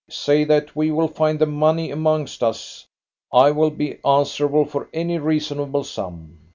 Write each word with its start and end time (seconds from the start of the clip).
Say 0.09 0.45
that 0.45 0.75
we 0.75 0.89
will 0.89 1.07
find 1.09 1.37
the 1.37 1.45
money 1.45 1.91
amongst 1.91 2.41
us. 2.41 2.87
I 3.31 3.51
will 3.51 3.69
be 3.69 3.99
answerable 4.03 4.65
for 4.65 4.89
any 4.95 5.19
reasonable 5.19 5.83
sum." 5.83 6.39